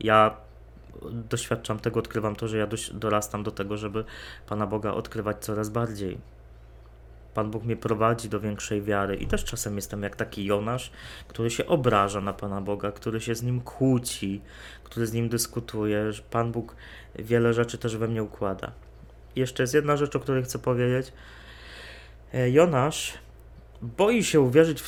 Ja 0.00 0.36
doświadczam 1.12 1.78
tego, 1.78 2.00
odkrywam 2.00 2.36
to, 2.36 2.48
że 2.48 2.58
ja 2.58 2.66
dorastam 2.92 3.42
do 3.42 3.50
tego, 3.50 3.76
żeby 3.76 4.04
Pana 4.46 4.66
Boga 4.66 4.92
odkrywać 4.92 5.44
coraz 5.44 5.68
bardziej. 5.68 6.18
Pan 7.34 7.50
Bóg 7.50 7.64
mnie 7.64 7.76
prowadzi 7.76 8.28
do 8.28 8.40
większej 8.40 8.82
wiary 8.82 9.16
i 9.16 9.26
też 9.26 9.44
czasem 9.44 9.76
jestem 9.76 10.02
jak 10.02 10.16
taki 10.16 10.44
Jonasz, 10.44 10.92
który 11.28 11.50
się 11.50 11.66
obraża 11.66 12.20
na 12.20 12.32
Pana 12.32 12.60
Boga, 12.60 12.92
który 12.92 13.20
się 13.20 13.34
z 13.34 13.42
nim 13.42 13.60
kłóci, 13.60 14.40
który 14.84 15.06
z 15.06 15.12
nim 15.12 15.28
dyskutuje. 15.28 16.10
Pan 16.30 16.52
Bóg 16.52 16.76
wiele 17.18 17.54
rzeczy 17.54 17.78
też 17.78 17.96
we 17.96 18.08
mnie 18.08 18.22
układa. 18.22 18.72
Jeszcze 19.36 19.62
jest 19.62 19.74
jedna 19.74 19.96
rzecz, 19.96 20.16
o 20.16 20.20
której 20.20 20.42
chcę 20.42 20.58
powiedzieć. 20.58 21.12
E, 22.34 22.50
Jonasz 22.50 23.14
boi 23.82 24.24
się 24.24 24.40
uwierzyć 24.40 24.82
w 24.82 24.86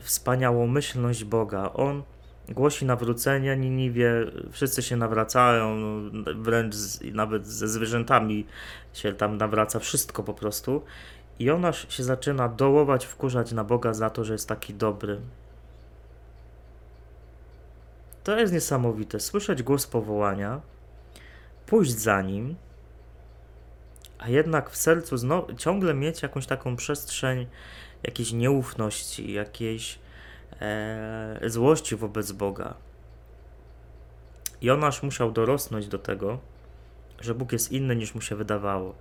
wspaniałą 0.00 0.66
myślność 0.66 1.24
Boga. 1.24 1.72
On 1.74 2.02
głosi 2.48 2.84
nawrócenie 2.84 3.56
Niniwie, 3.56 4.12
wszyscy 4.50 4.82
się 4.82 4.96
nawracają, 4.96 5.76
wręcz 6.34 6.74
z, 6.74 7.14
nawet 7.14 7.46
ze 7.46 7.68
zwierzętami 7.68 8.46
się 8.92 9.12
tam 9.12 9.36
nawraca, 9.36 9.78
wszystko 9.78 10.22
po 10.22 10.34
prostu. 10.34 10.82
I 11.38 11.50
ona 11.50 11.72
się 11.72 12.04
zaczyna 12.04 12.48
dołować, 12.48 13.06
wkurzać 13.06 13.52
na 13.52 13.64
Boga 13.64 13.94
za 13.94 14.10
to, 14.10 14.24
że 14.24 14.32
jest 14.32 14.48
taki 14.48 14.74
dobry. 14.74 15.20
To 18.24 18.38
jest 18.38 18.52
niesamowite. 18.52 19.20
Słyszeć 19.20 19.62
głos 19.62 19.86
powołania, 19.86 20.60
pójść 21.66 21.92
za 21.92 22.22
nim, 22.22 22.56
a 24.18 24.28
jednak 24.28 24.70
w 24.70 24.76
sercu 24.76 25.16
ciągle 25.58 25.94
mieć 25.94 26.22
jakąś 26.22 26.46
taką 26.46 26.76
przestrzeń 26.76 27.46
jakiejś 28.02 28.32
nieufności, 28.32 29.32
jakiejś 29.32 29.98
e, 30.60 31.40
złości 31.46 31.96
wobec 31.96 32.32
Boga. 32.32 32.74
Jonasz 34.62 35.02
musiał 35.02 35.32
dorosnąć 35.32 35.88
do 35.88 35.98
tego, 35.98 36.38
że 37.20 37.34
Bóg 37.34 37.52
jest 37.52 37.72
inny 37.72 37.96
niż 37.96 38.14
mu 38.14 38.20
się 38.20 38.36
wydawało. 38.36 38.94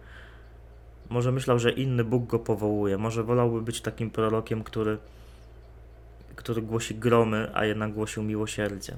Może 1.10 1.32
myślał, 1.32 1.60
że 1.60 1.72
inny 1.72 2.04
Bóg 2.04 2.28
go 2.28 2.40
powołuje. 2.40 2.98
Może 2.98 3.24
wolałby 3.24 3.62
być 3.62 3.82
takim 3.82 4.12
prorokiem, 4.12 4.64
który, 4.64 4.98
który 6.36 6.62
głosi 6.62 6.96
gromy, 6.96 7.52
a 7.54 7.66
jednak 7.66 7.94
głosił 7.94 8.24
miłosierdzie. 8.24 8.96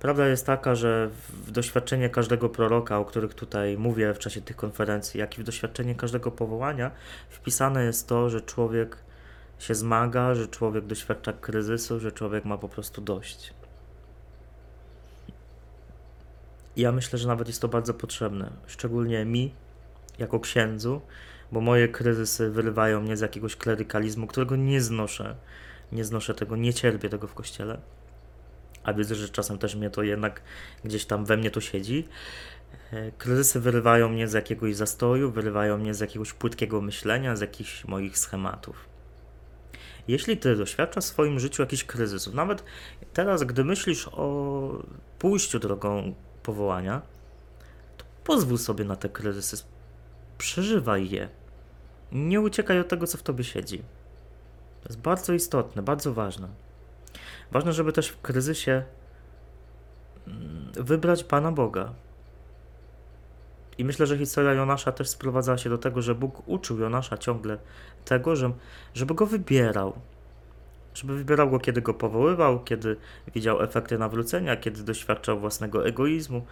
Prawda 0.00 0.26
jest 0.26 0.46
taka, 0.46 0.74
że 0.74 1.10
w 1.28 1.50
doświadczenie 1.50 2.10
każdego 2.10 2.48
proroka, 2.48 2.98
o 2.98 3.04
których 3.04 3.34
tutaj 3.34 3.78
mówię 3.78 4.14
w 4.14 4.18
czasie 4.18 4.40
tych 4.42 4.56
konferencji, 4.56 5.20
jak 5.20 5.38
i 5.38 5.40
w 5.40 5.44
doświadczenie 5.44 5.94
każdego 5.94 6.30
powołania, 6.30 6.90
wpisane 7.30 7.84
jest 7.84 8.08
to, 8.08 8.30
że 8.30 8.40
człowiek 8.40 8.96
się 9.60 9.74
zmaga, 9.74 10.34
że 10.34 10.48
człowiek 10.48 10.86
doświadcza 10.86 11.32
kryzysu, 11.32 12.00
że 12.00 12.12
człowiek 12.12 12.44
ma 12.44 12.58
po 12.58 12.68
prostu 12.68 13.00
dość. 13.00 13.54
Ja 16.76 16.92
myślę, 16.92 17.18
że 17.18 17.28
nawet 17.28 17.48
jest 17.48 17.60
to 17.60 17.68
bardzo 17.68 17.94
potrzebne, 17.94 18.50
szczególnie 18.66 19.24
mi, 19.24 19.54
jako 20.18 20.40
księdzu, 20.40 21.00
bo 21.52 21.60
moje 21.60 21.88
kryzysy 21.88 22.50
wyrywają 22.50 23.00
mnie 23.00 23.16
z 23.16 23.20
jakiegoś 23.20 23.56
klerykalizmu, 23.56 24.26
którego 24.26 24.56
nie 24.56 24.80
znoszę. 24.80 25.36
Nie 25.92 26.04
znoszę 26.04 26.34
tego, 26.34 26.56
nie 26.56 26.74
cierpię 26.74 27.08
tego 27.08 27.26
w 27.26 27.34
kościele. 27.34 27.80
A 28.82 28.92
widzę, 28.92 29.14
że 29.14 29.28
czasem 29.28 29.58
też 29.58 29.74
mnie 29.74 29.90
to 29.90 30.02
jednak 30.02 30.42
gdzieś 30.84 31.04
tam 31.04 31.24
we 31.24 31.36
mnie 31.36 31.50
to 31.50 31.60
siedzi. 31.60 32.08
E, 32.92 33.12
kryzysy 33.12 33.60
wyrywają 33.60 34.08
mnie 34.08 34.28
z 34.28 34.32
jakiegoś 34.32 34.76
zastoju, 34.76 35.30
wyrywają 35.30 35.78
mnie 35.78 35.94
z 35.94 36.00
jakiegoś 36.00 36.32
płytkiego 36.32 36.80
myślenia, 36.80 37.36
z 37.36 37.40
jakichś 37.40 37.84
moich 37.84 38.18
schematów. 38.18 38.89
Jeśli 40.08 40.36
ty 40.36 40.56
doświadczasz 40.56 41.04
w 41.04 41.06
swoim 41.06 41.40
życiu 41.40 41.62
jakichś 41.62 41.84
kryzysów, 41.84 42.34
nawet 42.34 42.64
teraz, 43.12 43.44
gdy 43.44 43.64
myślisz 43.64 44.08
o 44.12 44.70
pójściu 45.18 45.58
drogą 45.58 46.14
powołania, 46.42 47.02
to 47.96 48.04
pozwól 48.24 48.58
sobie 48.58 48.84
na 48.84 48.96
te 48.96 49.08
kryzysy, 49.08 49.64
przeżywaj 50.38 51.10
je. 51.10 51.28
Nie 52.12 52.40
uciekaj 52.40 52.80
od 52.80 52.88
tego, 52.88 53.06
co 53.06 53.18
w 53.18 53.22
tobie 53.22 53.44
siedzi. 53.44 53.78
To 54.82 54.88
jest 54.88 55.00
bardzo 55.00 55.32
istotne, 55.32 55.82
bardzo 55.82 56.14
ważne. 56.14 56.48
Ważne, 57.52 57.72
żeby 57.72 57.92
też 57.92 58.08
w 58.08 58.20
kryzysie 58.20 58.82
mm, 60.26 60.72
wybrać 60.72 61.24
Pana 61.24 61.52
Boga. 61.52 61.94
I 63.80 63.84
myślę, 63.84 64.06
że 64.06 64.18
historia 64.18 64.52
Jonasza 64.52 64.92
też 64.92 65.08
sprowadzała 65.08 65.58
się 65.58 65.70
do 65.70 65.78
tego, 65.78 66.02
że 66.02 66.14
Bóg 66.14 66.48
uczył 66.48 66.78
Jonasza 66.78 67.18
ciągle 67.18 67.58
tego, 68.04 68.36
że, 68.36 68.52
żeby 68.94 69.14
go 69.14 69.26
wybierał. 69.26 69.92
Żeby 70.94 71.16
wybierał 71.16 71.50
go, 71.50 71.58
kiedy 71.58 71.82
go 71.82 71.94
powoływał, 71.94 72.64
kiedy 72.64 72.96
widział 73.34 73.62
efekty 73.62 73.98
nawrócenia, 73.98 74.56
kiedy 74.56 74.82
doświadczał 74.82 75.40
własnego 75.40 75.86
egoizmu. 75.86 76.46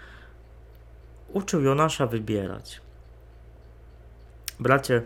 Uczył 1.33 1.63
Jonasza 1.63 2.07
wybierać. 2.07 2.81
Bracie, 4.61 5.03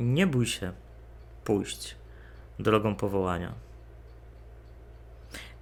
nie 0.00 0.26
bój 0.26 0.46
się 0.46 0.72
pójść 1.44 1.96
drogą 2.58 2.94
powołania. 2.94 3.52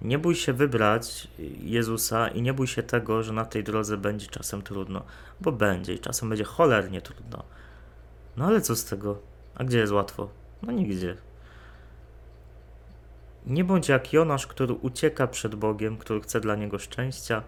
Nie 0.01 0.19
bój 0.19 0.35
się 0.35 0.53
wybrać 0.53 1.27
Jezusa 1.63 2.27
i 2.27 2.41
nie 2.41 2.53
bój 2.53 2.67
się 2.67 2.83
tego, 2.83 3.23
że 3.23 3.33
na 3.33 3.45
tej 3.45 3.63
drodze 3.63 3.97
będzie 3.97 4.27
czasem 4.27 4.61
trudno, 4.61 5.03
bo 5.41 5.51
będzie 5.51 5.93
i 5.93 5.99
czasem 5.99 6.29
będzie 6.29 6.43
cholernie 6.43 7.01
trudno. 7.01 7.43
No 8.37 8.45
ale 8.45 8.61
co 8.61 8.75
z 8.75 8.85
tego? 8.85 9.19
A 9.55 9.63
gdzie 9.63 9.79
jest 9.79 9.93
łatwo? 9.93 10.29
No 10.61 10.71
nigdzie. 10.71 11.17
Nie 13.45 13.63
bądź 13.63 13.89
jak 13.89 14.13
Jonasz, 14.13 14.47
który 14.47 14.73
ucieka 14.73 15.27
przed 15.27 15.55
Bogiem, 15.55 15.97
który 15.97 16.21
chce 16.21 16.39
dla 16.39 16.55
niego 16.55 16.79
szczęścia, 16.79 17.43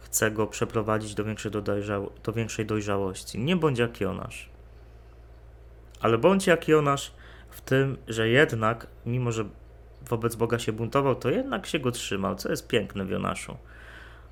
chce 0.00 0.30
go 0.30 0.46
przeprowadzić 0.46 1.14
do 1.14 1.24
większej, 1.24 1.52
dojrzało- 1.52 2.10
do 2.24 2.32
większej 2.32 2.66
dojrzałości. 2.66 3.38
Nie 3.38 3.56
bądź 3.56 3.78
jak 3.78 4.00
Jonasz. 4.00 4.50
Ale 6.00 6.18
bądź 6.18 6.46
jak 6.46 6.68
Jonasz 6.68 7.12
w 7.50 7.60
tym, 7.60 7.96
że 8.08 8.28
jednak, 8.28 8.86
mimo 9.06 9.32
że 9.32 9.44
wobec 10.08 10.36
Boga 10.36 10.58
się 10.58 10.72
buntował, 10.72 11.14
to 11.14 11.30
jednak 11.30 11.66
się 11.66 11.78
go 11.78 11.90
trzymał, 11.90 12.36
co 12.36 12.50
jest 12.50 12.68
piękne 12.68 13.04
w 13.04 13.10
Jonaszu. 13.10 13.56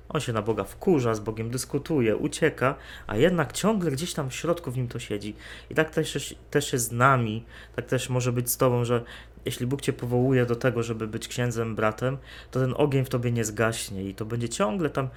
On 0.09 0.21
się 0.21 0.33
na 0.33 0.41
Boga 0.41 0.63
wkurza, 0.63 1.15
z 1.15 1.19
Bogiem 1.19 1.49
dyskutuje, 1.49 2.15
ucieka, 2.15 2.75
a 3.07 3.17
jednak 3.17 3.53
ciągle 3.53 3.91
gdzieś 3.91 4.13
tam 4.13 4.29
w 4.29 4.35
środku 4.35 4.71
w 4.71 4.77
nim 4.77 4.87
to 4.87 4.99
siedzi. 4.99 5.35
I 5.69 5.75
tak 5.75 5.89
też, 5.89 6.35
też 6.51 6.73
jest 6.73 6.87
z 6.87 6.91
nami, 6.91 7.45
tak 7.75 7.85
też 7.85 8.09
może 8.09 8.31
być 8.31 8.49
z 8.49 8.57
Tobą, 8.57 8.85
że 8.85 9.03
jeśli 9.45 9.67
Bóg 9.67 9.81
Cię 9.81 9.93
powołuje 9.93 10.45
do 10.45 10.55
tego, 10.55 10.83
żeby 10.83 11.07
być 11.07 11.27
księdzem, 11.27 11.75
bratem, 11.75 12.17
to 12.51 12.59
ten 12.59 12.73
ogień 12.77 13.05
w 13.05 13.09
Tobie 13.09 13.31
nie 13.31 13.45
zgaśnie 13.45 14.03
i 14.03 14.15
to 14.15 14.25
będzie 14.25 14.49
ciągle 14.49 14.89
tam 14.89 15.09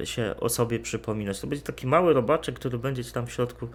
y, 0.00 0.06
się 0.06 0.34
o 0.40 0.48
sobie 0.48 0.80
przypominać. 0.80 1.40
To 1.40 1.46
będzie 1.46 1.64
taki 1.64 1.86
mały 1.86 2.12
robaczek, 2.12 2.54
który 2.54 2.78
będzie 2.78 3.04
Ci 3.04 3.12
tam 3.12 3.26
w 3.26 3.32
środku 3.32 3.68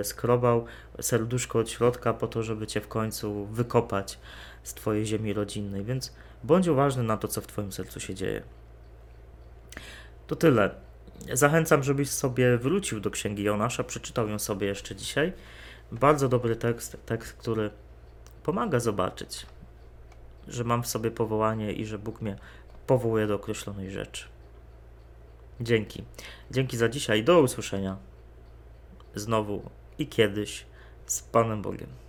y, 0.00 0.04
skrobał 0.04 0.64
serduszko 1.00 1.58
od 1.58 1.70
środka 1.70 2.14
po 2.14 2.26
to, 2.26 2.42
żeby 2.42 2.66
Cię 2.66 2.80
w 2.80 2.88
końcu 2.88 3.46
wykopać 3.46 4.18
z 4.62 4.74
Twojej 4.74 5.06
ziemi 5.06 5.32
rodzinnej, 5.32 5.84
więc 5.84 6.14
bądź 6.44 6.66
uważny 6.68 7.02
na 7.02 7.16
to, 7.16 7.28
co 7.28 7.40
w 7.40 7.46
Twoim 7.46 7.72
sercu 7.72 8.00
się 8.00 8.14
dzieje. 8.14 8.42
To 10.26 10.36
tyle. 10.36 10.74
Zachęcam, 11.32 11.82
żebyś 11.82 12.10
sobie 12.10 12.58
wrócił 12.58 13.00
do 13.00 13.10
księgi 13.10 13.42
Jonasza, 13.42 13.84
przeczytał 13.84 14.28
ją 14.28 14.38
sobie 14.38 14.66
jeszcze 14.66 14.96
dzisiaj. 14.96 15.32
Bardzo 15.92 16.28
dobry 16.28 16.56
tekst, 16.56 16.96
tekst, 17.06 17.32
który 17.32 17.70
pomaga 18.42 18.80
zobaczyć, 18.80 19.46
że 20.48 20.64
mam 20.64 20.82
w 20.82 20.86
sobie 20.86 21.10
powołanie 21.10 21.72
i 21.72 21.86
że 21.86 21.98
Bóg 21.98 22.20
mnie 22.20 22.36
powołuje 22.86 23.26
do 23.26 23.34
określonej 23.34 23.90
rzeczy. 23.90 24.24
Dzięki. 25.60 26.04
Dzięki 26.50 26.76
za 26.76 26.88
dzisiaj. 26.88 27.24
Do 27.24 27.40
usłyszenia 27.40 27.96
znowu 29.14 29.70
i 29.98 30.06
kiedyś 30.06 30.66
z 31.06 31.22
Panem 31.22 31.62
Bogiem. 31.62 32.07